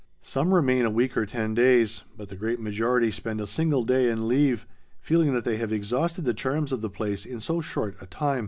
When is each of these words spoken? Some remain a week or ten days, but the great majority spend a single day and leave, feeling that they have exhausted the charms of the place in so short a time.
Some 0.23 0.51
remain 0.51 0.83
a 0.83 0.89
week 0.89 1.15
or 1.15 1.27
ten 1.27 1.53
days, 1.53 2.05
but 2.17 2.29
the 2.29 2.35
great 2.35 2.59
majority 2.59 3.11
spend 3.11 3.39
a 3.39 3.45
single 3.45 3.83
day 3.83 4.09
and 4.09 4.25
leave, 4.25 4.65
feeling 4.99 5.31
that 5.33 5.43
they 5.43 5.57
have 5.57 5.71
exhausted 5.71 6.25
the 6.25 6.33
charms 6.33 6.71
of 6.71 6.81
the 6.81 6.89
place 6.89 7.23
in 7.23 7.39
so 7.39 7.61
short 7.61 7.95
a 8.01 8.07
time. 8.07 8.39